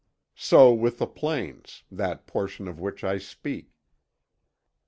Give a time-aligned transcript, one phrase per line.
[0.41, 3.75] So with the plains: that portion of which I speak.